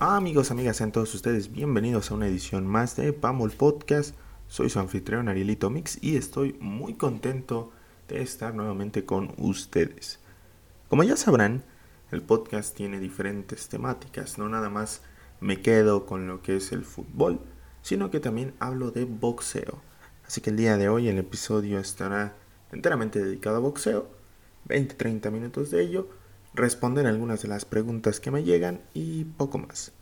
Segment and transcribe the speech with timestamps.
[0.00, 4.14] Amigos, amigas, sean todos ustedes bienvenidos a una edición más de Pamol Podcast.
[4.46, 7.72] Soy su anfitrión Arielito Mix y estoy muy contento
[8.06, 10.20] de estar nuevamente con ustedes.
[10.88, 11.64] Como ya sabrán,
[12.12, 15.02] el podcast tiene diferentes temáticas, no nada más
[15.40, 17.40] me quedo con lo que es el fútbol,
[17.82, 19.80] sino que también hablo de boxeo.
[20.24, 22.36] Así que el día de hoy el episodio estará
[22.70, 24.08] enteramente dedicado a boxeo,
[24.68, 26.08] 20-30 minutos de ello,
[26.54, 29.92] responder algunas de las preguntas que me llegan y poco más.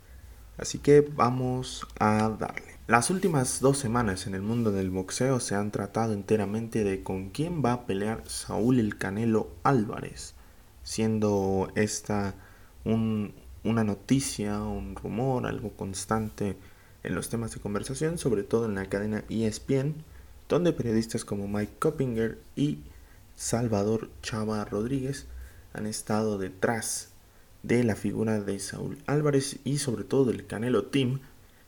[0.57, 2.77] Así que vamos a darle.
[2.87, 7.29] Las últimas dos semanas en el mundo del boxeo se han tratado enteramente de con
[7.29, 10.33] quién va a pelear Saúl el Canelo Álvarez,
[10.83, 12.33] siendo esta
[12.85, 16.55] una noticia, un rumor, algo constante
[17.03, 19.95] en los temas de conversación, sobre todo en la cadena ESPN,
[20.47, 22.79] donde periodistas como Mike Coppinger y
[23.35, 25.27] Salvador Chava Rodríguez
[25.73, 27.09] han estado detrás
[27.63, 31.19] de la figura de Saúl Álvarez y sobre todo del Canelo Team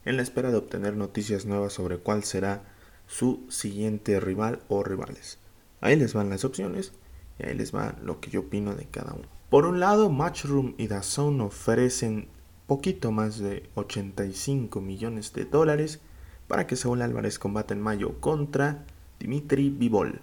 [0.05, 2.63] en la espera de obtener noticias nuevas sobre cuál será
[3.07, 5.39] su siguiente rival o rivales.
[5.81, 6.93] Ahí les van las opciones
[7.37, 9.27] y ahí les va lo que yo opino de cada uno.
[9.49, 12.27] Por un lado, Matchroom y DAZN ofrecen
[12.67, 15.99] poquito más de 85 millones de dólares
[16.47, 18.85] para que Saúl Álvarez combata en mayo contra
[19.19, 20.21] Dimitri Vivol.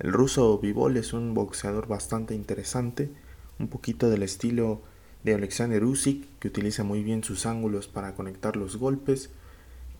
[0.00, 3.10] El ruso Vivol es un boxeador bastante interesante,
[3.58, 4.80] un poquito del estilo
[5.24, 9.28] de Alexander Usyk, que utiliza muy bien sus ángulos para conectar los golpes,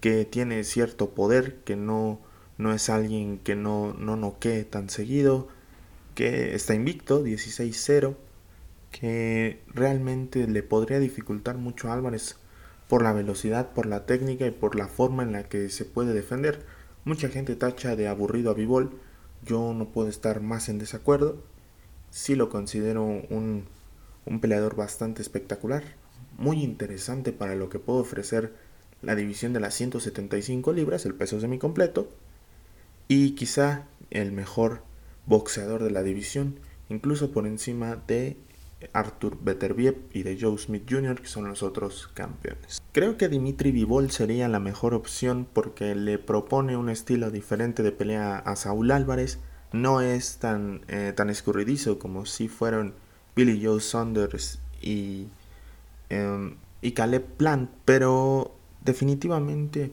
[0.00, 2.18] que tiene cierto poder, que no,
[2.56, 5.48] no es alguien que no, no noquee tan seguido,
[6.14, 8.16] que está invicto, 16-0,
[8.90, 12.36] que realmente le podría dificultar mucho a Álvarez
[12.88, 16.14] por la velocidad, por la técnica y por la forma en la que se puede
[16.14, 16.64] defender.
[17.04, 18.98] Mucha gente tacha de aburrido a Vivol,
[19.44, 21.42] yo no puedo estar más en desacuerdo.
[22.10, 23.66] Sí lo considero un,
[24.26, 25.82] un peleador bastante espectacular,
[26.38, 28.52] muy interesante para lo que puede ofrecer
[29.02, 32.08] la división de las 175 libras, el peso semicompleto,
[33.08, 34.82] y quizá el mejor
[35.26, 36.58] boxeador de la división,
[36.88, 38.36] incluso por encima de
[38.92, 42.80] Arthur Beterbiev y de Joe Smith Jr., que son los otros campeones.
[42.92, 47.92] Creo que Dimitri Vivol sería la mejor opción porque le propone un estilo diferente de
[47.92, 49.38] pelea a Saúl Álvarez.
[49.72, 52.94] No es tan, eh, tan escurridizo como si fueron
[53.36, 55.28] Billy Joe Saunders y,
[56.08, 58.54] em, y Caleb Plant, pero
[58.84, 59.92] definitivamente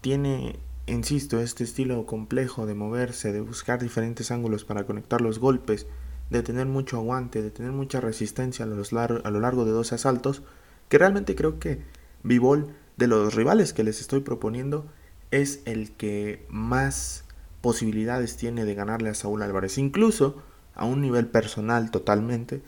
[0.00, 5.86] tiene, insisto, este estilo complejo de moverse, de buscar diferentes ángulos para conectar los golpes
[6.30, 9.92] de tener mucho aguante, de tener mucha resistencia a, los a lo largo de dos
[9.92, 10.42] asaltos,
[10.88, 11.80] que realmente creo que
[12.22, 14.86] Vivol, de los rivales que les estoy proponiendo,
[15.30, 17.24] es el que más
[17.60, 20.42] posibilidades tiene de ganarle a Saúl Álvarez, incluso
[20.74, 22.62] a un nivel personal totalmente.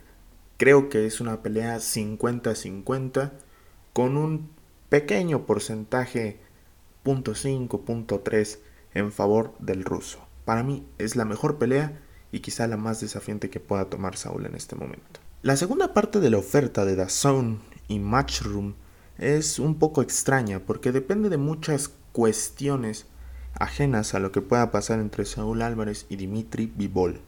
[0.56, 3.32] Creo que es una pelea 50-50
[3.92, 4.50] con un
[4.88, 6.40] pequeño porcentaje
[7.04, 8.58] .5, .3
[8.94, 10.26] en favor del ruso.
[10.44, 12.00] Para mí es la mejor pelea
[12.32, 15.20] y quizá la más desafiante que pueda tomar Saúl en este momento.
[15.42, 18.74] La segunda parte de la oferta de DAZN y Matchroom
[19.18, 23.06] es un poco extraña porque depende de muchas cuestiones
[23.54, 27.20] ajenas a lo que pueda pasar entre Saúl Álvarez y Dimitri Vivol.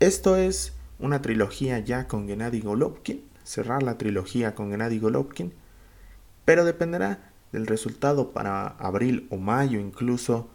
[0.00, 5.52] Esto es una trilogía ya con Gennady Golovkin, cerrar la trilogía con Gennady Golovkin,
[6.44, 10.48] pero dependerá del resultado para abril o mayo incluso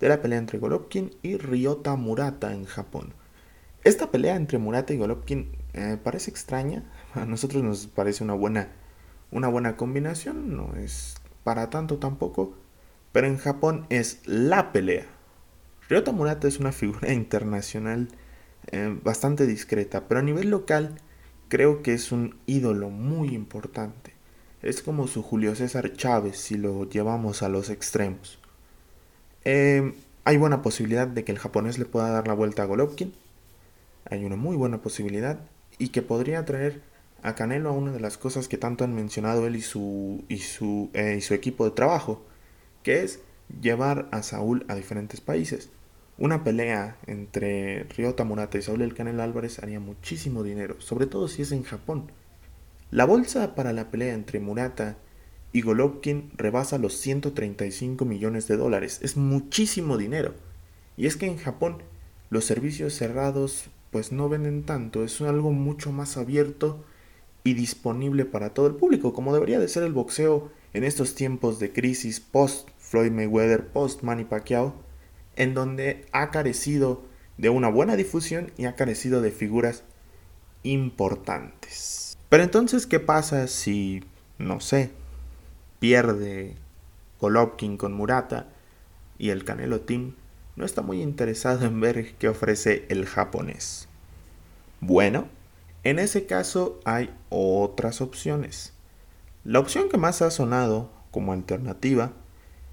[0.00, 3.14] de la pelea entre Golovkin y Ryota Murata en Japón.
[3.84, 8.68] Esta pelea entre Murata y Golovkin eh, parece extraña, a nosotros nos parece una buena,
[9.30, 12.54] una buena combinación, no es para tanto tampoco,
[13.12, 15.06] pero en Japón es la pelea.
[15.88, 18.08] Ryota Murata es una figura internacional
[18.70, 20.96] eh, bastante discreta, pero a nivel local
[21.48, 24.12] creo que es un ídolo muy importante.
[24.60, 28.37] Es como su Julio César Chávez si lo llevamos a los extremos.
[29.44, 29.94] Em,
[30.24, 33.14] hay buena posibilidad de que el japonés le pueda dar la vuelta a Golovkin.
[34.10, 35.38] Hay una muy buena posibilidad.
[35.78, 36.82] Y que podría traer
[37.22, 40.38] a Canelo a una de las cosas que tanto han mencionado él y su, y
[40.38, 42.24] su, eh, y su equipo de trabajo.
[42.82, 43.20] Que es
[43.60, 45.70] llevar a Saúl a diferentes países.
[46.18, 51.28] Una pelea entre Ryota Murata y Saúl El Canelo Álvarez haría muchísimo dinero, sobre todo
[51.28, 52.10] si es en Japón.
[52.90, 54.96] La bolsa para la pelea entre Murata
[55.52, 59.00] y Golovkin rebasa los 135 millones de dólares.
[59.02, 60.34] Es muchísimo dinero.
[60.96, 61.78] Y es que en Japón
[62.30, 66.84] los servicios cerrados pues no venden tanto, es algo mucho más abierto
[67.42, 71.58] y disponible para todo el público, como debería de ser el boxeo en estos tiempos
[71.58, 74.74] de crisis post Floyd Mayweather, post Manny Pacquiao,
[75.36, 77.02] en donde ha carecido
[77.38, 79.84] de una buena difusión y ha carecido de figuras
[80.64, 82.18] importantes.
[82.28, 84.02] Pero entonces, ¿qué pasa si
[84.38, 84.90] no sé,
[85.78, 86.56] pierde
[87.20, 88.48] Golovkin con Murata
[89.18, 90.14] y el Canelo Team
[90.56, 93.88] no está muy interesado en ver qué ofrece el japonés.
[94.80, 95.28] Bueno,
[95.84, 98.72] en ese caso hay otras opciones.
[99.44, 102.12] La opción que más ha sonado como alternativa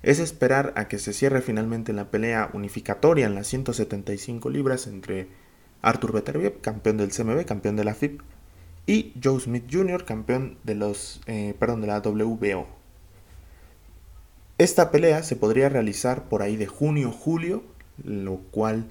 [0.04, 5.28] es esperar a que se cierre finalmente la pelea unificatoria en las 175 libras entre
[5.81, 8.22] Arthur Beterbiev, campeón del CMB, campeón de la FIP,
[8.88, 12.68] y Joe Smith Jr., campeón de los, eh, perdón, de la WBO.
[14.57, 17.62] Esta pelea se podría realizar por ahí de junio-julio,
[18.02, 18.86] lo cual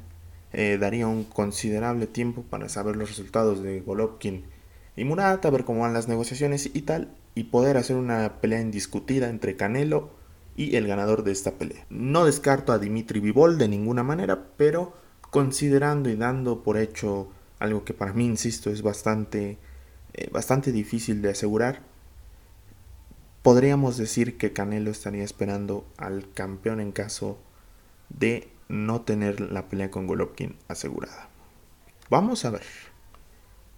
[0.52, 4.44] eh, daría un considerable tiempo para saber los resultados de Golovkin
[4.94, 9.30] y Murata, ver cómo van las negociaciones y tal, y poder hacer una pelea indiscutida
[9.30, 10.10] entre Canelo
[10.54, 11.86] y el ganador de esta pelea.
[11.88, 14.92] No descarto a Dimitri Vivol de ninguna manera, pero
[15.30, 19.56] considerando y dando por hecho algo que para mí, insisto, es bastante,
[20.12, 21.80] eh, bastante difícil de asegurar,
[23.44, 27.38] podríamos decir que Canelo estaría esperando al campeón en caso
[28.08, 31.28] de no tener la pelea con Golovkin asegurada.
[32.08, 32.62] Vamos a ver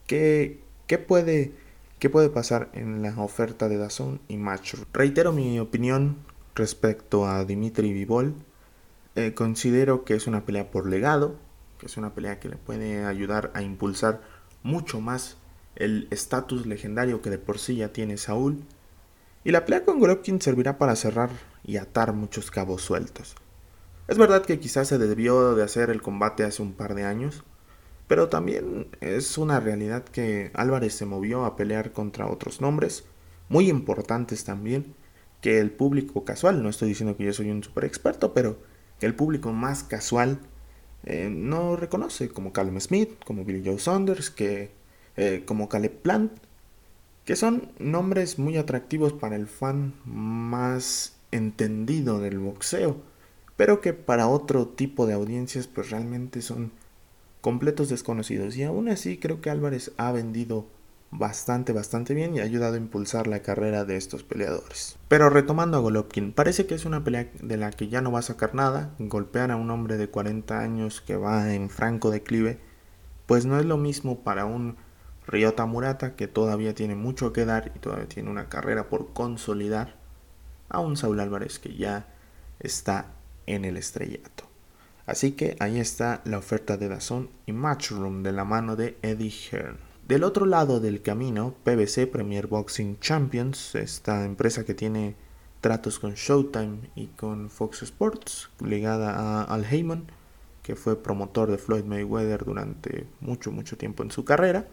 [0.06, 1.52] qué, qué puede,
[1.98, 4.74] qué puede pasar en la oferta de Dazón y Match.
[4.92, 6.18] Reitero mi opinión
[6.54, 8.34] respecto a Dimitri Vivol.
[9.16, 11.34] Eh, considero que es una pelea por legado,
[11.80, 14.20] que es una pelea que le puede ayudar a impulsar
[14.62, 15.38] mucho más
[15.74, 18.62] el estatus legendario que de por sí ya tiene Saúl.
[19.46, 21.30] Y la pelea con Golovkin servirá para cerrar
[21.62, 23.36] y atar muchos cabos sueltos.
[24.08, 27.44] Es verdad que quizás se debió de hacer el combate hace un par de años,
[28.08, 33.04] pero también es una realidad que Álvarez se movió a pelear contra otros nombres,
[33.48, 34.96] muy importantes también,
[35.40, 38.58] que el público casual, no estoy diciendo que yo soy un super experto, pero
[38.98, 40.40] que el público más casual
[41.04, 44.72] eh, no reconoce, como Callum Smith, como Billy Joe Saunders, que,
[45.16, 46.32] eh, como Caleb Plant,
[47.26, 52.96] que son nombres muy atractivos para el fan más entendido del boxeo
[53.56, 56.72] pero que para otro tipo de audiencias pues realmente son
[57.40, 58.56] completos desconocidos.
[58.56, 60.66] Y aún así creo que Álvarez ha vendido
[61.10, 64.96] bastante, bastante bien y ha ayudado a impulsar la carrera de estos peleadores.
[65.08, 68.18] Pero retomando a Golovkin, parece que es una pelea de la que ya no va
[68.18, 68.94] a sacar nada.
[68.98, 72.58] Golpear a un hombre de 40 años que va en franco declive,
[73.26, 74.76] pues no es lo mismo para un
[75.26, 79.96] Ryota Murata que todavía tiene mucho que dar y todavía tiene una carrera por consolidar,
[80.68, 82.06] a un Saúl Álvarez que ya
[82.58, 83.14] está
[83.46, 84.44] en el estrellato.
[85.06, 89.30] Así que ahí está la oferta de Dazón y Matchroom de la mano de Eddie
[89.30, 89.78] Hearn.
[90.06, 95.16] Del otro lado del camino, PBC Premier Boxing Champions, esta empresa que tiene
[95.60, 100.06] tratos con Showtime y con Fox Sports, ligada a Al Heyman,
[100.62, 104.66] que fue promotor de Floyd Mayweather durante mucho, mucho tiempo en su carrera,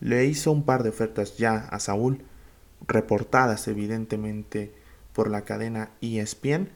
[0.00, 2.24] le hizo un par de ofertas ya a Saúl,
[2.86, 4.72] reportadas evidentemente
[5.12, 6.68] por la cadena ESPN,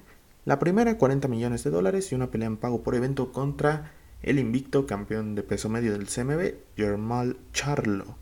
[0.45, 3.93] la primera 40 millones de dólares y una pelea en pago por evento contra
[4.23, 8.17] el invicto campeón de peso medio del CMB, Germal Charlo.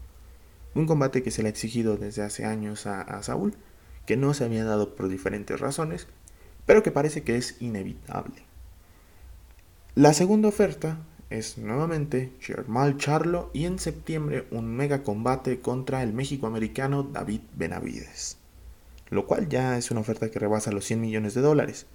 [0.74, 3.54] Un combate que se le ha exigido desde hace años a, Saúl,
[4.06, 6.06] que no se había dado por diferentes razones,
[6.66, 8.44] pero que parece que es inevitable.
[9.94, 10.98] La segunda oferta
[11.30, 18.36] es nuevamente Germal Charlo y en septiembre un mega combate contra el México-americano David Benavides,
[19.10, 21.86] lo cual ya es una oferta que rebasa los 100 millones de dólares.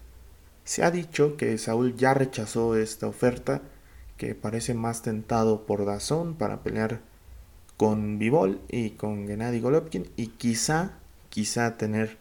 [0.63, 3.61] Se ha dicho que Saúl ya rechazó esta oferta,
[4.17, 7.01] que parece más tentado por Dazón para pelear
[7.75, 10.93] con Vivol y con Gennady Golovkin y quizá,
[11.29, 12.17] quizá tener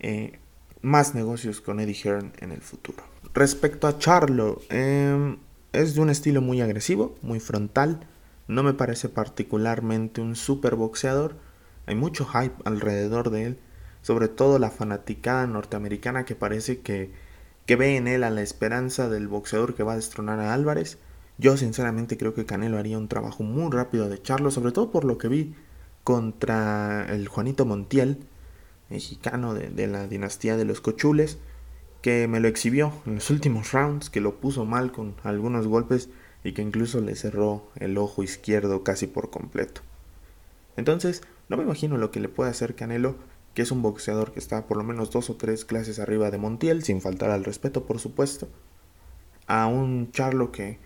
[0.00, 0.40] eh,
[0.80, 3.04] más negocios con Eddie Hearn en el futuro.
[3.32, 5.38] Respecto a Charlo, em,
[5.72, 8.06] es de un estilo muy agresivo, muy frontal.
[8.48, 11.36] No me parece particularmente un super boxeador.
[11.86, 13.58] Hay mucho hype alrededor de él,
[14.02, 17.10] sobre todo la fanaticada norteamericana que parece que
[17.66, 20.98] que ve en él a la esperanza del boxeador que va a destronar a Álvarez.
[21.38, 25.04] Yo sinceramente creo que Canelo haría un trabajo muy rápido de echarlo, sobre todo por
[25.04, 25.54] lo que vi
[26.04, 28.18] contra el Juanito Montiel,
[28.90, 31.38] mexicano de, la dinastía de los Cochules,
[32.02, 36.10] que me lo exhibió en los últimos rounds, que lo puso mal con algunos golpes
[36.44, 39.80] y que incluso le cerró el ojo izquierdo casi por completo.
[40.76, 43.16] Entonces, no me imagino lo que le puede hacer Canelo
[43.54, 46.38] que es un boxeador que está por lo menos dos o tres clases arriba de
[46.38, 48.48] Montiel, sin faltar al respeto, por supuesto,
[49.46, 50.78] a un Charlo que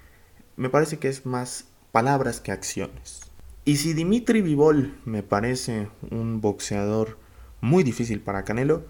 [0.57, 3.21] me parece que es más palabras que acciones.
[3.65, 7.19] Y si Dimitri Vivol me parece un boxeador
[7.61, 8.85] muy difícil para Canelo,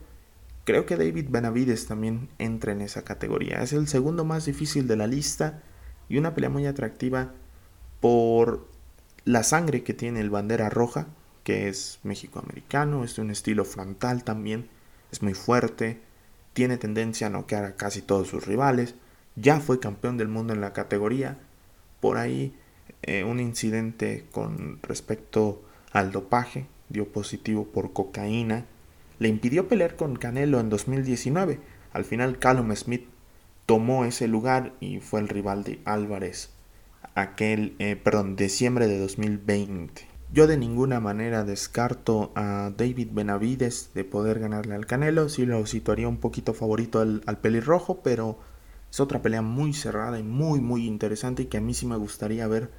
[0.66, 3.62] creo que David Benavides también entra en esa categoría.
[3.62, 5.62] Es el segundo más difícil de la lista
[6.08, 7.32] y una pelea muy atractiva
[8.00, 8.66] por
[9.24, 11.06] la sangre que tiene el bandera roja,
[11.44, 14.68] que es mexicoamericano, es de un estilo frontal también,
[15.12, 16.00] es muy fuerte,
[16.52, 18.96] tiene tendencia a noquear a casi todos sus rivales,
[19.36, 21.38] ya fue campeón del mundo en la categoría,
[22.00, 22.56] por ahí
[23.02, 28.66] eh, un incidente con respecto al dopaje, dio positivo por cocaína,
[29.18, 31.60] le impidió pelear con Canelo en 2019.
[31.92, 33.08] Al final Callum Smith
[33.66, 36.50] tomó ese lugar y fue el rival de Álvarez
[37.16, 40.06] aquel, eh, perdón, diciembre de 2020.
[40.32, 45.64] Yo de ninguna manera descarto a David Benavides de poder ganarle al Canelo, sí lo
[45.66, 48.38] situaría un poquito favorito al, al pelirrojo, pero
[48.90, 51.96] es otra pelea muy cerrada y muy muy interesante y que a mí sí me
[51.96, 52.70] gustaría ver,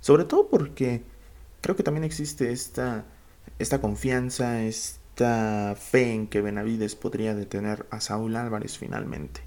[0.00, 1.02] sobre todo porque
[1.60, 3.04] creo que también existe esta,
[3.58, 4.62] esta confianza,
[5.78, 9.40] fe en que Benavides podría detener a Saúl Álvarez finalmente.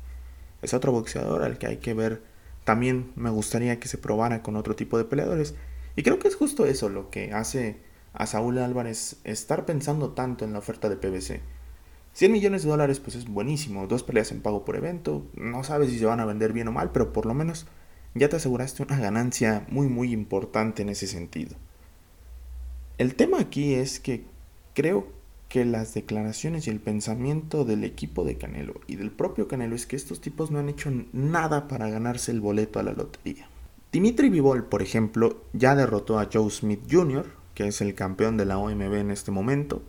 [0.61, 2.21] Es otro boxeador al que hay que ver.
[2.63, 5.55] También me gustaría que se probara con otro tipo de peleadores.
[5.95, 7.81] Y creo que es justo eso lo que hace
[8.13, 11.41] a Saúl Álvarez estar pensando tanto en la oferta de PBC.
[12.13, 15.89] 100 millones de dólares pues es buenísimo, dos peleas en pago por evento, no sabes
[15.89, 17.65] si se van a vender bien o mal, pero por lo menos
[18.13, 21.55] ya te aseguraste una ganancia muy muy importante en ese sentido.
[22.99, 24.25] El tema aquí es que
[24.75, 25.07] creo
[25.53, 29.85] que las declaraciones y el pensamiento del equipo de Canelo y del propio Canelo es
[29.85, 33.47] que estos tipos no han hecho nada para ganarse el boleto a la lotería.
[33.91, 38.45] Dimitri Vivol, por ejemplo, ya derrotó a Joe Smith Jr., que es el campeón de
[38.45, 39.83] la OMB en este momento.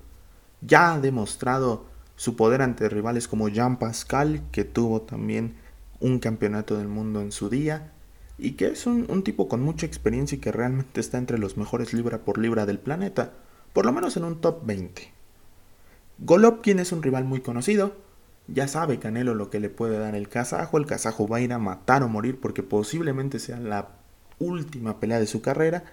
[0.60, 5.54] Ya ha demostrado su poder ante rivales como Jean Pascal, que tuvo también
[5.98, 7.94] un campeonato del mundo en su día,
[8.36, 11.56] y que es un, un tipo con mucha experiencia y que realmente está entre los
[11.56, 13.32] mejores libra por libra del planeta,
[13.72, 15.14] por lo menos en un top 20.
[16.18, 17.96] Golovkin es un rival muy conocido.
[18.46, 20.78] Ya sabe Canelo lo que le puede dar el kazajo.
[20.78, 23.88] El kazajo va a ir a matar o morir porque posiblemente sea la
[24.38, 25.84] última pelea de su carrera.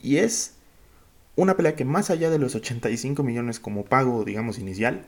[0.00, 0.54] Y es
[1.36, 5.06] una pelea que más allá de los 85 millones como pago, digamos, inicial,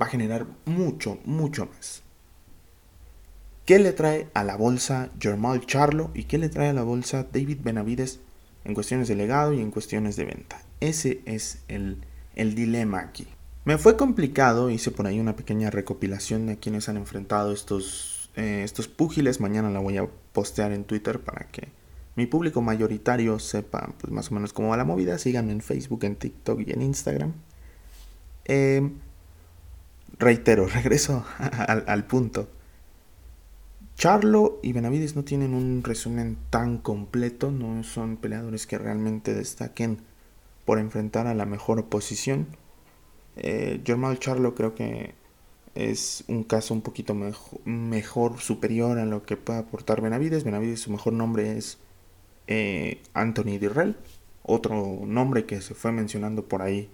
[0.00, 2.02] va a generar mucho, mucho más.
[3.64, 7.26] ¿Qué le trae a la bolsa Germán Charlo y qué le trae a la bolsa
[7.32, 8.20] David Benavides
[8.64, 10.60] en cuestiones de legado y en cuestiones de venta?
[10.80, 13.26] Ese es el, el dilema aquí.
[13.64, 18.60] Me fue complicado, hice por ahí una pequeña recopilación de quienes han enfrentado estos, eh,
[18.62, 19.40] estos púgiles.
[19.40, 21.68] Mañana la voy a postear en Twitter para que
[22.14, 25.16] mi público mayoritario sepa pues, más o menos cómo va la movida.
[25.16, 27.32] Síganme en Facebook, en TikTok y en Instagram.
[28.44, 28.98] Em,
[30.18, 32.48] reitero, regreso al punto.
[33.96, 40.00] Charlo y Benavides no tienen un resumen tan completo, no son peleadores que realmente destaquen
[40.66, 42.48] por enfrentar a la mejor oposición
[43.36, 43.80] eh,
[44.18, 45.14] Charlo creo que
[45.74, 47.14] es un caso un poquito
[47.64, 50.44] mejor, superior a lo que puede aportar Benavides.
[50.44, 51.78] Benavides, su mejor nombre es
[52.46, 53.96] eh, Anthony Dirrell,
[54.42, 56.88] otro nombre que se fue mencionando por ahí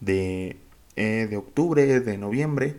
[0.00, 0.56] de,
[0.96, 2.76] eh, de octubre, de noviembre,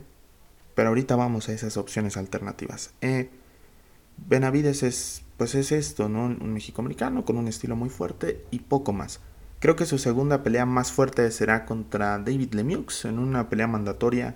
[0.76, 2.94] pero ahorita vamos a esas opciones alternativas.
[3.02, 3.30] Eh,
[4.18, 6.26] Benavides es, pues es esto, ¿no?
[6.26, 9.22] Un mexicoamericano con un estilo muy fuerte y poco más.
[9.62, 14.34] Creo que su segunda pelea más fuerte será contra David Lemieux en una pelea mandatoria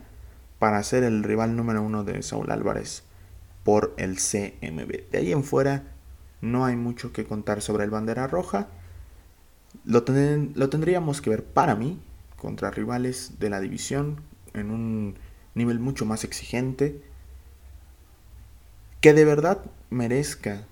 [0.59, 3.01] para ser el rival número uno de Saúl Álvarez
[3.63, 5.09] por el CMB.
[5.09, 5.81] De ahí en fuera
[6.41, 8.67] no hay mucho que contar sobre el bandera roja.
[9.83, 10.05] Lo,
[10.53, 11.99] lo tendríamos que ver para mí
[12.37, 14.21] contra rivales de la división
[14.53, 15.15] en un
[15.55, 17.01] nivel mucho más exigente
[19.01, 20.67] que de verdad merezca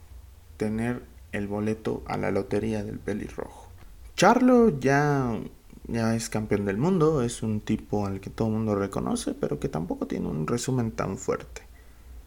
[0.57, 3.62] tener el boleto a la lotería del pelirrojo.
[4.23, 5.37] Charlo ya,
[5.89, 9.59] ya es campeón del mundo, es un tipo al que todo el mundo reconoce, pero
[9.59, 11.63] que tampoco tiene un resumen tan fuerte.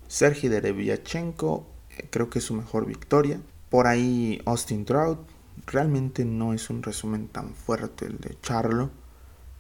[0.07, 3.41] Sergi Derevyachenko eh, creo que es su mejor victoria.
[3.71, 5.21] Por ahí Austin Trout,
[5.67, 8.91] realmente no es un resumen tan fuerte el de Charlo.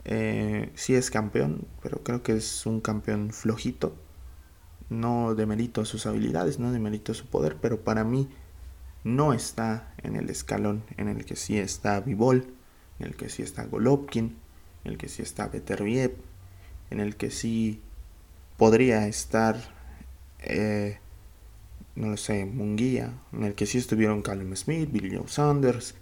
[0.04, 3.94] Eh, sí es campeón, pero creo que es un campeón flojito.
[4.90, 8.28] No demerito sus habilidades, no demerito su poder, pero para mí
[9.06, 12.44] no está en el escalón en el que sí está Vivol,
[12.98, 14.36] en el que sí está Golovkin,
[14.82, 16.16] en el que sí está Beterbiev,
[16.90, 17.80] en el que sí
[18.56, 19.56] podría estar,
[20.40, 20.98] eh,
[21.94, 25.94] no lo sé, Munguía, en el que sí estuvieron Callum Smith, Billy Joe Saunders,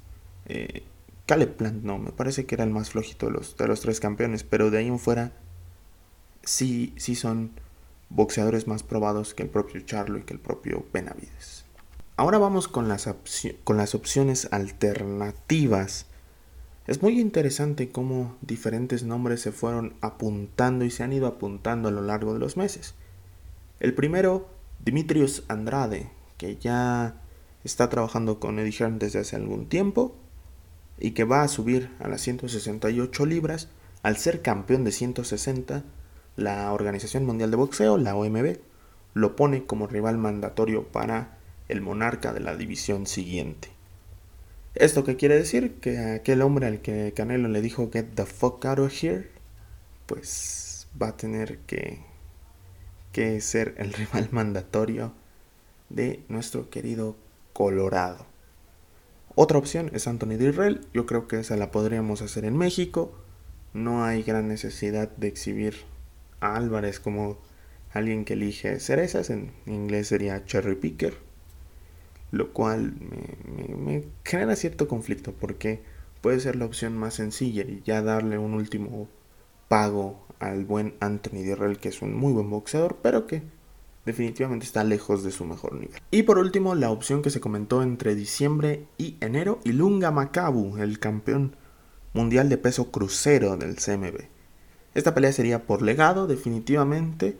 [0.46, 0.82] eh,
[1.26, 4.00] Caleb Plant, no, me parece que era el más flojito de los, de los tres
[4.00, 5.32] campeones, pero de ahí en fuera
[6.42, 7.50] sí, sí son
[8.08, 11.63] boxeadores más probados que el propio Charlo y que el propio Benavides.
[12.16, 13.12] Ahora vamos con las,
[13.64, 16.06] con las opciones alternativas.
[16.86, 21.92] Es muy interesante cómo diferentes nombres se fueron apuntando y se han ido apuntando a
[21.92, 22.94] lo largo de los meses.
[23.80, 24.46] El primero,
[24.84, 27.20] Dimitrios Andrade, que ya
[27.64, 30.14] está trabajando con Eddie Hearn desde hace algún tiempo.
[30.96, 33.68] y que va a subir a las 168 libras
[34.04, 35.82] al ser campeón de 160,
[36.36, 38.58] la Organización Mundial de Boxeo, la OMB,
[39.14, 43.68] lo pone como rival mandatorio para el monarca de la división siguiente.
[44.74, 45.74] ¿Esto qué quiere decir?
[45.80, 49.30] Que aquel hombre al que Canelo le dijo get the fuck out of here,
[50.06, 52.00] pues va a tener que,
[53.12, 55.12] que ser el rival mandatorio
[55.90, 57.16] de nuestro querido
[57.52, 58.26] Colorado.
[59.36, 60.86] Otra opción es Anthony Dirrell.
[60.92, 63.12] Yo creo que esa la podríamos hacer en México.
[63.72, 65.76] No hay gran necesidad de exhibir
[66.40, 67.38] a Álvarez como
[67.92, 69.30] alguien que elige cerezas.
[69.30, 71.16] En inglés sería cherry picker.
[72.34, 72.94] Lo cual
[73.46, 75.84] me, genera cierto conflicto porque
[76.20, 79.08] puede ser la opción más sencilla y ya darle un último
[79.68, 83.44] pago al buen Anthony Dirrell, que es un muy buen boxeador, pero que
[84.04, 86.00] definitivamente está lejos de su mejor nivel.
[86.10, 90.98] Y por último, la opción que se comentó entre diciembre y enero, Ilunga Makabu, el
[90.98, 91.54] campeón
[92.14, 94.24] mundial de peso crucero del CMB.
[94.94, 97.38] Esta pelea sería por legado, definitivamente,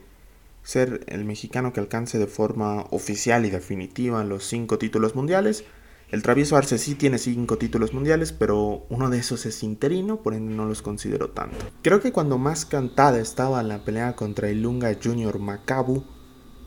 [0.65, 5.65] ser el mexicano que alcance de forma oficial y definitiva los cinco títulos mundiales.
[6.11, 10.35] El travieso Arce sí tiene cinco títulos mundiales, pero uno de esos es interino, por
[10.35, 11.59] ende no los considero tanto.
[11.83, 16.05] Creo que cuando más cantada estaba la pelea contra Ilunga Junior Makabu,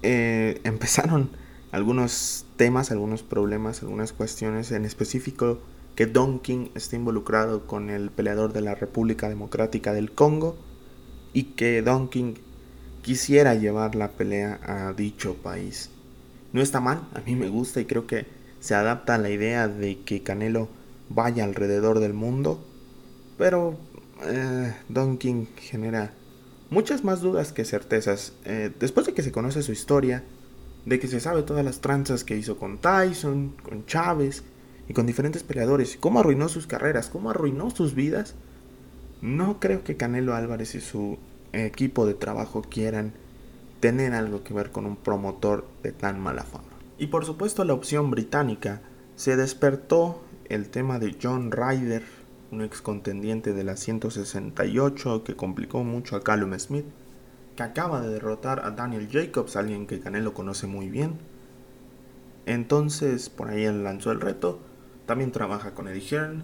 [0.04, 1.32] eh, empezaron
[1.72, 5.60] algunos temas, algunos problemas, algunas cuestiones en específico
[5.96, 10.56] que Don King está involucrado con el peleador de la República Democrática del Congo
[11.34, 12.36] y que Don King
[13.08, 15.90] quisiera llevar la pelea a dicho país.
[16.52, 18.26] No está mal, a mí me gusta y creo que
[18.60, 20.68] se adapta a la idea de que Canelo
[21.08, 22.62] vaya alrededor del mundo,
[23.38, 23.78] pero
[24.26, 26.12] eh, Don King genera
[26.70, 28.34] muchas más dudas que certezas.
[28.44, 30.26] Eh, después de que se conoce su historia,
[30.86, 34.44] de que se sabe todas las tranzas que hizo con Tyson, con Chávez
[34.90, 38.36] y con diferentes peleadores, cómo arruinó sus carreras, cómo arruinó sus vidas,
[39.22, 41.18] no creo que Canelo Álvarez y su
[41.54, 43.14] equipo de trabajo quieran
[43.80, 46.66] tener algo que ver con un promotor de tan mala fama.
[46.98, 48.82] Y por supuesto la opción británica
[49.16, 52.04] se despertó el tema de John Ryder
[52.52, 56.86] un ex contendiente de la 168 que complicó mucho a Callum Smith,
[57.56, 61.18] que acaba de derrotar a Daniel Jacobs, alguien que Canelo conoce muy bien.
[62.46, 64.60] Entonces, por ahí él lanzó el reto.
[65.06, 66.44] También trabaja con Eddie Hearn.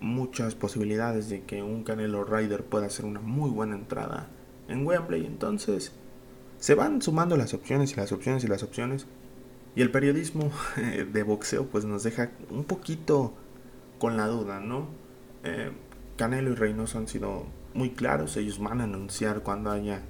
[0.00, 4.28] Muchas posibilidades de que un Canelo Rider pueda hacer una muy buena entrada
[4.68, 5.26] en Wembley.
[5.26, 5.92] Entonces,
[6.58, 9.06] se van sumando las opciones y las opciones y las opciones.
[9.74, 10.50] Y el periodismo
[11.12, 13.34] de boxeo pues nos deja un poquito
[13.98, 14.88] con la duda, ¿no?
[15.44, 15.70] Eh,
[16.16, 20.02] Canelo y Reynoso han sido muy claros, ellos van a anunciar cuando haya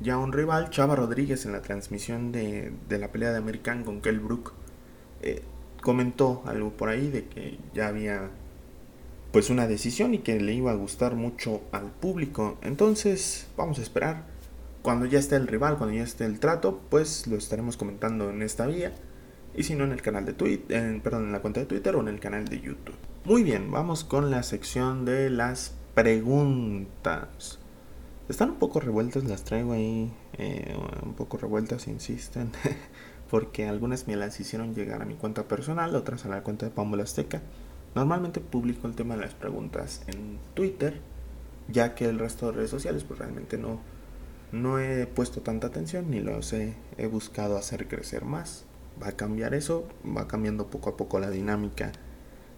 [0.00, 0.70] ya un rival.
[0.70, 4.52] Chava Rodríguez en la transmisión de, la pelea de American con Kell Brook
[5.22, 5.42] eh,
[5.82, 8.30] comentó algo por ahí de que ya había
[9.32, 12.58] pues una decisión y que le iba a gustar mucho al público.
[12.62, 14.24] Entonces vamos a esperar.
[14.82, 18.42] Cuando ya esté el rival, cuando ya esté el trato, pues lo estaremos comentando en
[18.42, 18.92] esta vía.
[19.54, 22.00] Y si no en el canal de Twitter, perdón, en la cuenta de Twitter o
[22.00, 22.94] en el canal de YouTube.
[23.24, 27.58] Muy bien, vamos con la sección de las preguntas.
[28.28, 32.52] Están un poco revueltas, las traigo ahí, eh, un poco revueltas, insisten,
[33.30, 36.72] porque algunas me las hicieron llegar a mi cuenta personal, otras a la cuenta de
[36.72, 37.42] Pamela Azteca.
[37.94, 41.00] Normalmente publico el tema de las preguntas en Twitter,
[41.68, 43.80] ya que el resto de redes sociales pues realmente no,
[44.52, 46.74] no he puesto tanta atención ni los he
[47.10, 48.64] buscado hacer crecer más.
[49.02, 51.92] Va a cambiar eso, va cambiando poco a poco la dinámica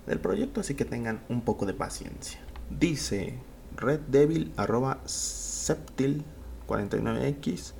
[0.07, 2.41] del proyecto, así que tengan un poco de paciencia.
[2.71, 3.35] Dice
[3.77, 6.25] Red Devil arroba Septil
[6.67, 7.75] 49X.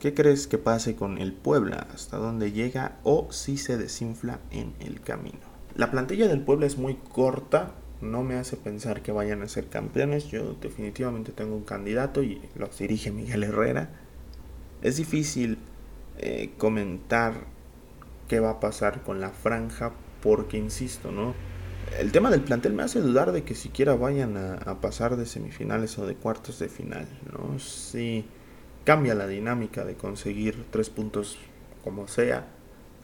[0.00, 1.86] ¿Qué crees que pase con el Puebla?
[1.94, 5.51] ¿Hasta dónde llega o si se desinfla en el camino?
[5.76, 9.68] La plantilla del Puebla es muy corta, no me hace pensar que vayan a ser
[9.68, 10.28] campeones.
[10.28, 13.90] Yo definitivamente tengo un candidato y los dirige Miguel Herrera.
[14.82, 15.58] Es difícil
[16.18, 17.34] eh, comentar
[18.28, 21.34] qué va a pasar con la franja porque insisto, ¿no?
[21.98, 25.98] El tema del plantel me hace dudar de que siquiera vayan a, pasar de semifinales
[25.98, 27.58] o de cuartos de final, ¿no?
[27.58, 28.24] Si
[28.84, 31.38] cambia la dinámica de conseguir tres puntos
[31.84, 32.46] como sea,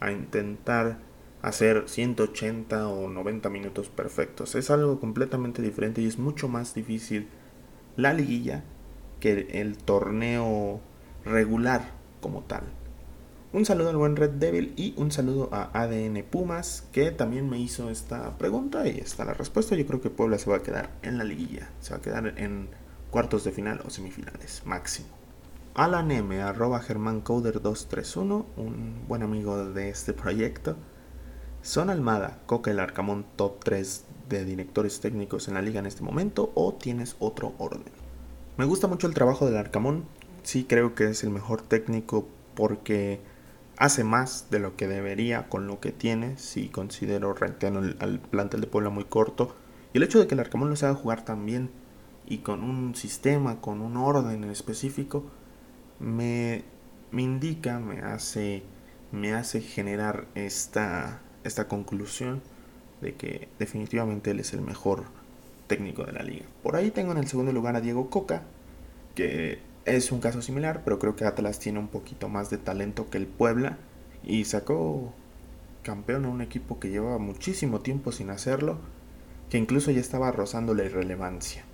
[0.01, 0.99] a intentar
[1.42, 4.55] hacer 180 o 90 minutos perfectos.
[4.55, 7.29] Es algo completamente diferente y es mucho más difícil
[7.96, 8.64] la liguilla
[9.20, 10.81] que el torneo
[11.24, 12.62] regular como tal.
[13.51, 17.59] Un saludo al buen Red Devil y un saludo a ADN Pumas que también me
[17.59, 19.74] hizo esta pregunta y está la respuesta.
[19.74, 22.35] Yo creo que Puebla se va a quedar en la liguilla, se va a quedar
[22.37, 22.68] en
[23.11, 25.09] cuartos de final o semifinales máximo.
[25.74, 30.77] Alan M, arroba Germán Coder 231, un buen amigo de este proyecto,
[31.69, 36.03] ¿Son Almada, Coca el Arcamón top 3 de directores técnicos en la liga en este
[36.03, 37.93] momento o tienes otro orden?
[38.57, 40.07] Me gusta mucho el trabajo del Arcamón,
[40.45, 43.21] sí creo que es el mejor técnico porque
[43.77, 48.63] hace más de lo que debería con lo que tiene, si considero rankeando al plantel
[48.63, 49.55] de Puebla muy corto.
[49.93, 51.69] Y el hecho de que el Arcamón lo haga jugar tan bien
[52.25, 55.23] y con un sistema, con un orden en específico,
[56.01, 56.65] me,
[57.11, 58.63] me indica, me hace,
[59.13, 62.42] me hace generar esta, esta conclusión
[63.01, 65.05] de que definitivamente él es el mejor
[65.66, 66.46] técnico de la liga.
[66.62, 68.42] Por ahí tengo en el segundo lugar a Diego Coca,
[69.14, 73.09] que es un caso similar, pero creo que Atlas tiene un poquito más de talento
[73.11, 73.79] que el Puebla
[74.24, 75.12] y sacó
[75.83, 78.79] campeón a un equipo que llevaba muchísimo tiempo sin hacerlo,
[79.48, 81.64] que incluso ya estaba rozando la irrelevancia.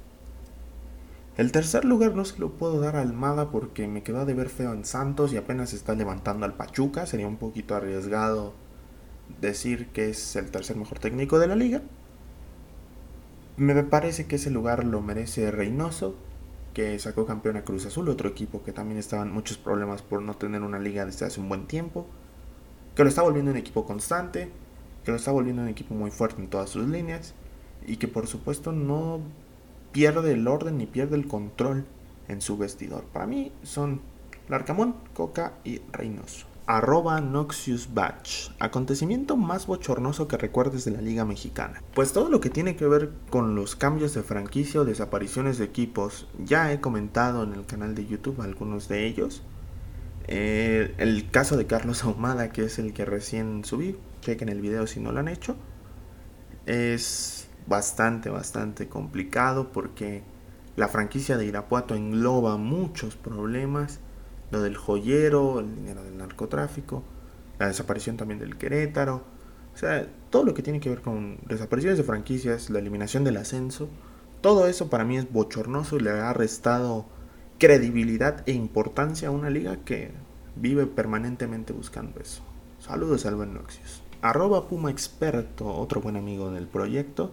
[1.36, 4.48] El tercer lugar no se lo puedo dar a Almada porque me quedó de ver
[4.48, 7.06] feo en Santos y apenas está levantando al Pachuca.
[7.06, 8.54] Sería un poquito arriesgado
[9.40, 11.82] decir que es el tercer mejor técnico de la liga.
[13.56, 16.16] Me parece que ese lugar lo merece Reynoso,
[16.72, 20.22] que sacó campeón a Cruz Azul, otro equipo que también estaba en muchos problemas por
[20.22, 22.06] no tener una liga desde hace un buen tiempo,
[22.96, 24.50] que lo está volviendo un equipo constante,
[25.04, 27.34] que lo está volviendo un equipo muy fuerte en todas sus líneas
[27.86, 29.20] y que por supuesto no
[29.92, 31.84] pierde el orden ni pierde el control
[32.26, 33.04] en su vestidor.
[33.04, 34.00] Para mí son
[34.48, 36.53] Larcamón, Coca y Reynoso.
[36.66, 38.50] Arroba Noxius Batch.
[38.58, 41.82] Acontecimiento más bochornoso que recuerdes de la Liga Mexicana.
[41.94, 45.66] Pues todo lo que tiene que ver con los cambios de franquicia o desapariciones de
[45.66, 49.42] equipos, ya he comentado en el canal de YouTube algunos de ellos.
[50.26, 54.86] Eh, el caso de Carlos Ahumada, que es el que recién subí, chequen el video
[54.86, 55.56] si no lo han hecho.
[56.64, 60.22] Es bastante, bastante complicado porque
[60.76, 64.00] la franquicia de Irapuato engloba muchos problemas
[64.50, 67.02] lo del joyero, el dinero del narcotráfico,
[67.58, 69.22] la desaparición también del Querétaro,
[69.74, 73.36] o sea, todo lo que tiene que ver con desapariciones de franquicias, la eliminación del
[73.36, 73.88] ascenso,
[74.40, 77.06] todo eso para mí es bochornoso y le ha restado
[77.58, 80.12] credibilidad e importancia a una liga que
[80.56, 82.42] vive permanentemente buscando eso.
[82.78, 84.02] Saludos al buen Noxius.
[84.22, 87.32] Arroba Puma Experto, otro buen amigo del proyecto.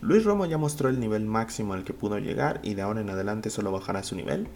[0.00, 3.10] Luis Romo ya mostró el nivel máximo al que pudo llegar y de ahora en
[3.10, 4.48] adelante solo bajará su nivel.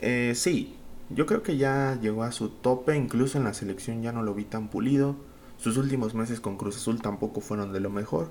[0.00, 0.76] Eh, sí,
[1.10, 4.34] yo creo que ya llegó a su tope, incluso en la selección ya no lo
[4.34, 5.16] vi tan pulido.
[5.58, 8.30] Sus últimos meses con Cruz Azul tampoco fueron de lo mejor.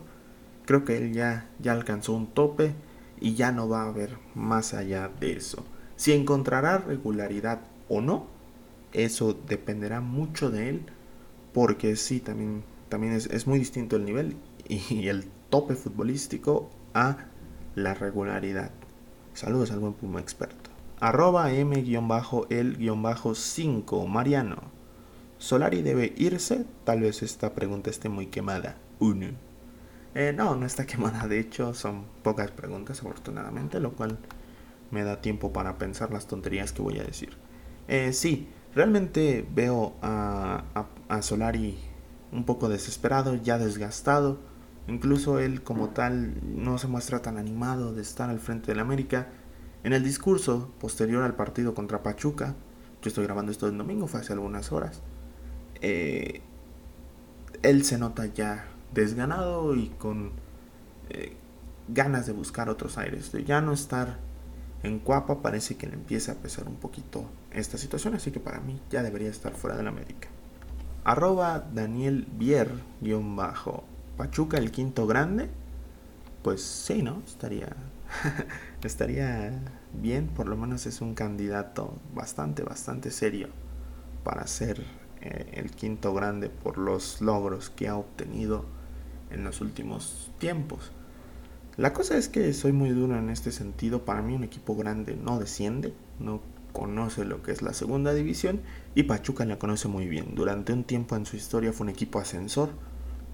[0.65, 2.73] Creo que él ya, ya alcanzó un tope
[3.19, 5.63] y ya no va a haber más allá de eso.
[5.95, 8.27] Si encontrará regularidad o no,
[8.91, 10.85] eso dependerá mucho de él,
[11.53, 14.35] porque sí, también, también es, es muy distinto el nivel
[14.67, 17.17] y el tope futbolístico a
[17.75, 18.71] la regularidad.
[19.33, 20.62] Saludos al buen Puma experto
[21.03, 24.57] arroba m-el-5 Mariano.
[25.37, 26.65] ¿Solari debe irse?
[26.85, 28.77] Tal vez esta pregunta esté muy quemada.
[28.99, 29.31] Uno.
[30.15, 31.27] Eh, no, no está quemada.
[31.27, 34.17] De hecho, son pocas preguntas, afortunadamente, lo cual
[34.91, 37.35] me da tiempo para pensar las tonterías que voy a decir.
[37.89, 40.85] Eh, sí, realmente veo a, a,
[41.17, 41.79] a Solari
[42.31, 44.39] un poco desesperado, ya desgastado.
[44.87, 49.27] Incluso él como tal no se muestra tan animado de estar al frente del América
[49.83, 52.55] en el discurso posterior al partido contra Pachuca,
[53.01, 55.01] yo estoy grabando esto el domingo, fue hace algunas horas,
[55.81, 56.41] eh,
[57.61, 60.31] él se nota ya desganado y con
[61.09, 61.35] eh,
[61.87, 64.19] ganas de buscar otros aires, ya no estar
[64.83, 68.59] en Cuapa, parece que le empieza a pesar un poquito esta situación, así que para
[68.59, 70.27] mí ya debería estar fuera de la América.
[71.05, 72.69] Arroba Daniel Bier,
[73.01, 73.83] guion bajo,
[74.17, 75.49] Pachuca el quinto grande,
[76.43, 77.21] pues sí, ¿no?
[77.25, 77.75] Estaría
[78.87, 79.61] estaría
[79.93, 83.49] bien, por lo menos es un candidato bastante, bastante serio
[84.23, 84.83] para ser
[85.21, 88.65] eh, el quinto grande por los logros que ha obtenido
[89.31, 90.91] en los últimos tiempos.
[91.75, 94.05] La cosa es que soy muy duro en este sentido.
[94.05, 96.41] Para mí un equipo grande no desciende, no
[96.71, 98.61] conoce lo que es la segunda división
[98.95, 100.35] y Pachuca la conoce muy bien.
[100.35, 102.69] Durante un tiempo en su historia fue un equipo ascensor,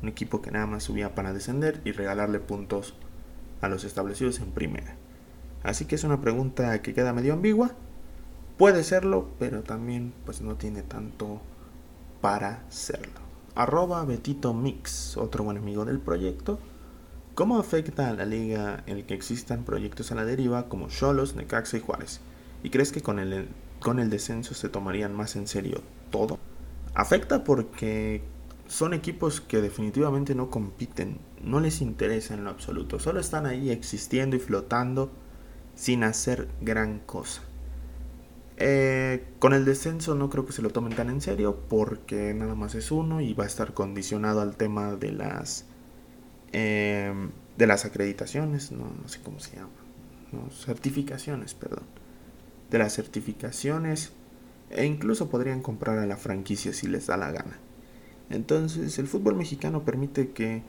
[0.01, 2.93] un equipo que nada más subía para descender y regalarle puntos
[3.62, 4.98] a los establecidos en primera.
[5.63, 7.72] Así que es una pregunta que queda medio ambigua.
[8.58, 11.41] Puede serlo, pero también pues no tiene tanto
[12.22, 13.19] para serlo.
[13.56, 16.60] Arroba Betito Mix, otro buen amigo del proyecto.
[17.36, 21.78] ¿Cómo afecta a la liga el que existan proyectos a la deriva como Cholos, Necaxa
[21.78, 22.19] y Juárez?
[22.63, 23.48] ¿Y crees que con el,
[23.80, 26.38] con el descenso se tomarían más en serio todo?
[26.93, 28.24] Afecta porque
[28.67, 33.72] son equipos que definitivamente no compiten, no les interesa en lo absoluto, solo están ahí
[33.72, 35.10] existiendo y flotando
[35.79, 37.41] sin hacer gran cosa.
[38.57, 42.53] Eh, con el descenso no creo que se lo tomen tan en serio porque nada
[42.53, 45.63] más es uno y va a estar condicionado al tema de las
[46.51, 47.13] eh,
[47.57, 49.69] de las acreditaciones, no, sé cómo se llama,
[50.51, 51.85] certificaciones, perdón,
[52.69, 54.11] de las certificaciones
[54.71, 57.57] e incluso podrían comprar a la franquicia si les da la gana.
[58.29, 60.61] Entonces el fútbol mexicano permite que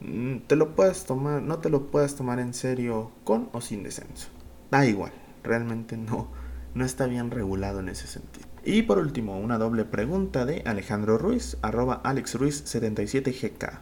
[0.00, 3.82] mm, te lo puedas tomar, no te lo puedas tomar en serio con o sin
[3.82, 4.28] descenso.
[4.70, 6.28] Da igual, realmente no
[6.76, 8.46] no está bien regulado en ese sentido.
[8.62, 13.78] Y por último, una doble pregunta de Alejandro Ruiz, arroba AlexRuiz77GK.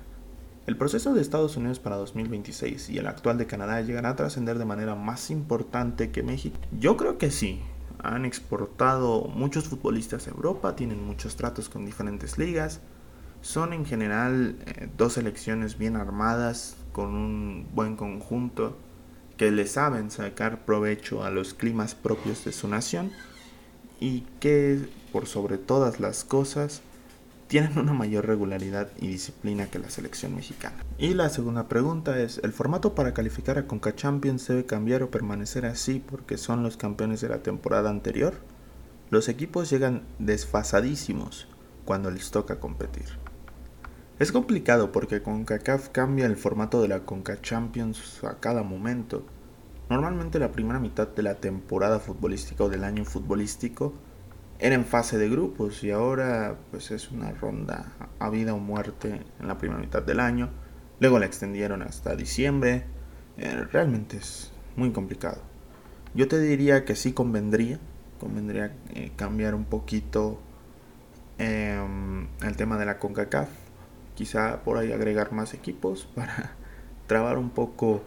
[0.69, 4.59] El proceso de Estados Unidos para 2026 y el actual de Canadá llegará a trascender
[4.59, 6.57] de manera más importante que México.
[6.79, 7.61] Yo creo que sí.
[7.99, 12.81] Han exportado muchos futbolistas a Europa, tienen muchos tratos con diferentes ligas.
[13.41, 18.79] Son en general eh, dos selecciones bien armadas, con un buen conjunto
[19.37, 23.11] que le saben sacar provecho a los climas propios de su nación
[24.01, 24.81] y que
[25.13, 26.83] por sobre todas las cosas
[27.47, 30.77] tienen una mayor regularidad y disciplina que la selección mexicana.
[30.99, 35.11] Y la segunda pregunta es, ¿el formato para calificar a Conca Champions debe cambiar o
[35.11, 38.35] permanecer así porque son los campeones de la temporada anterior?
[39.11, 41.47] Los equipos llegan desfasadísimos
[41.85, 43.24] cuando les toca competir.
[44.17, 49.27] Es complicado porque CONCACAF cambia el formato de la CONCA Champions a cada momento.
[49.91, 53.93] Normalmente la primera mitad de la temporada futbolística o del año futbolístico
[54.61, 59.21] era en fase de grupos y ahora pues es una ronda a vida o muerte
[59.41, 60.51] en la primera mitad del año.
[61.01, 62.85] Luego la extendieron hasta diciembre.
[63.37, 65.43] Eh, realmente es muy complicado.
[66.15, 67.81] Yo te diría que sí convendría,
[68.21, 70.39] convendría eh, cambiar un poquito
[71.39, 73.64] em, el tema de la CONCACAF
[74.15, 76.53] quizá por ahí agregar más equipos para
[77.07, 78.03] trabar un poco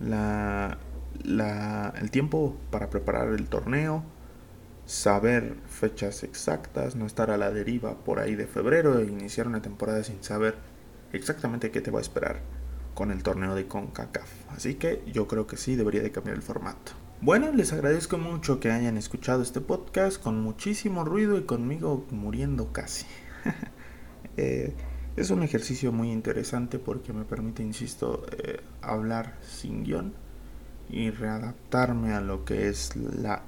[0.00, 0.78] la,
[1.22, 4.02] el tiempo para preparar el torneo,
[4.86, 9.62] saber fechas exactas, no estar a la deriva por ahí de febrero e iniciar una
[9.62, 10.56] temporada sin saber
[11.12, 12.40] exactamente qué te va a esperar
[12.94, 14.28] con el torneo de CONCACAF.
[14.50, 16.92] Así que yo creo que sí debería de cambiar el formato.
[17.20, 22.72] Bueno, les agradezco mucho que hayan escuchado este podcast con muchísimo ruido y conmigo muriendo
[22.72, 23.06] casi.
[24.36, 24.74] eh,
[25.16, 30.14] es un ejercicio muy interesante porque me permite, insisto, eh, hablar sin guion
[30.88, 33.42] y readaptarme a lo que es la,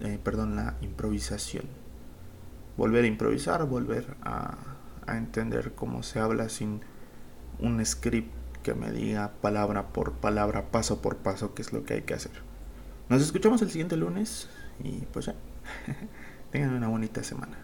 [0.00, 1.64] eh, perdón, la improvisación.
[2.76, 4.56] Volver a improvisar, volver a
[5.06, 6.80] entender cómo se habla sin
[7.60, 11.94] un script que me diga palabra por palabra, paso por paso, qué es lo que
[11.94, 12.32] hay que hacer.
[13.08, 14.48] Nos escuchamos el siguiente lunes
[14.82, 15.34] y pues ya,
[16.50, 17.63] tengan una bonita semana.